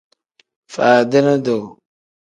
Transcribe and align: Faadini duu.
Faadini 0.73 1.37
duu. 1.45 1.61